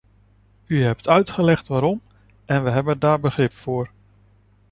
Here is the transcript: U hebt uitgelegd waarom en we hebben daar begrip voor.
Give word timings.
U 0.65 0.83
hebt 0.83 1.07
uitgelegd 1.07 1.67
waarom 1.67 2.01
en 2.45 2.63
we 2.63 2.69
hebben 2.71 2.99
daar 2.99 3.19
begrip 3.19 3.51
voor. 3.51 3.89